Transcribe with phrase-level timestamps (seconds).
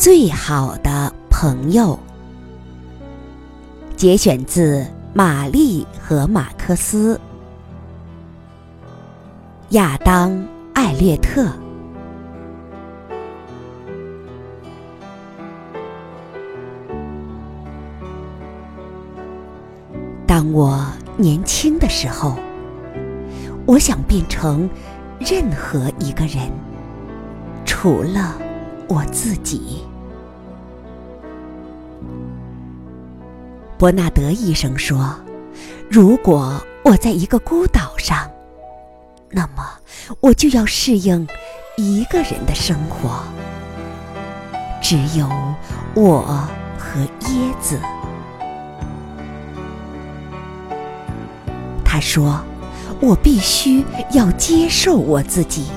[0.00, 1.98] 最好的朋友，
[3.98, 4.80] 节选自
[5.12, 7.16] 《玛丽和马克思》。
[9.76, 10.30] 亚当·
[10.72, 11.52] 艾略特。
[20.26, 20.82] 当我
[21.18, 22.36] 年轻的时候，
[23.66, 24.66] 我想变成
[25.18, 26.50] 任何一个人，
[27.66, 28.38] 除了
[28.90, 29.84] 我自己。
[33.78, 35.14] 伯纳德医生说
[35.88, 38.28] ：“如果我在一个孤岛上，
[39.30, 39.64] 那么
[40.18, 41.24] 我就要适应
[41.76, 43.22] 一个人的生活，
[44.82, 45.28] 只有
[45.94, 46.22] 我
[46.76, 47.78] 和椰子。”
[51.84, 52.42] 他说
[53.00, 55.68] ：“我必须要接受我自己，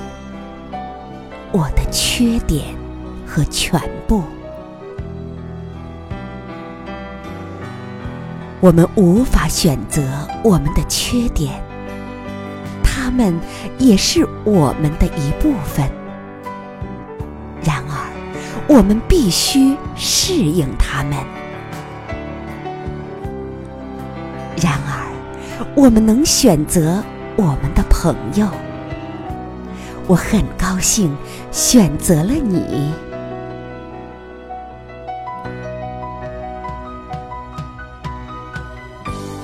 [1.52, 2.74] 我的缺点
[3.34, 4.22] 和全部。”
[8.60, 10.02] 我们无法选择
[10.42, 11.52] 我们的缺点，
[12.82, 13.38] 他们
[13.76, 15.86] 也是我们的一部分。
[17.62, 18.08] 然而，
[18.68, 21.12] 我们必须适应他们。
[24.62, 25.12] 然而，
[25.74, 27.04] 我们能选择
[27.36, 28.48] 我们的朋友。
[30.06, 31.14] 我很高兴
[31.50, 32.94] 选择了你。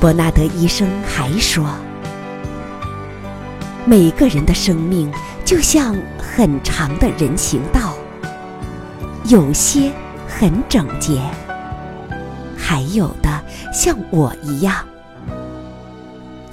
[0.00, 1.62] 伯纳德医生还说
[3.84, 5.12] ：“每个人的生命
[5.44, 7.94] 就像很长的人行道，
[9.26, 9.92] 有些
[10.26, 11.20] 很整洁，
[12.56, 13.28] 还有的
[13.74, 14.74] 像我一样，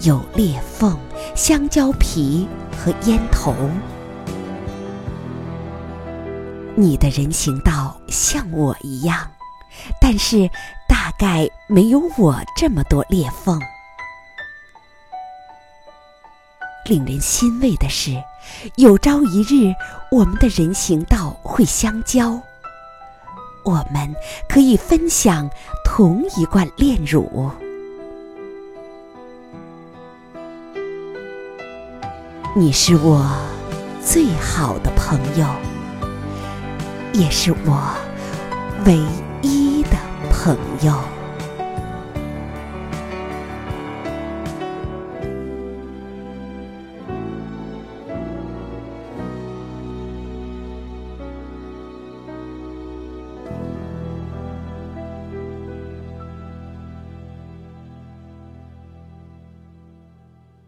[0.01, 0.97] 有裂缝、
[1.33, 2.45] 香蕉皮
[2.77, 3.55] 和烟头。
[6.75, 9.25] 你的人行道像我一样，
[10.01, 10.49] 但是……”
[11.07, 13.57] 大概没有我这么多裂缝。
[16.83, 18.21] 令人欣慰的是，
[18.75, 19.73] 有朝一日
[20.11, 22.37] 我们的人行道会相交，
[23.63, 24.13] 我们
[24.49, 25.49] 可以分享
[25.85, 27.49] 同一罐炼乳。
[32.53, 33.25] 你是我
[34.03, 35.47] 最好的朋友，
[37.13, 37.93] 也是我
[38.85, 39.26] 唯一。
[40.47, 41.16] 朋友。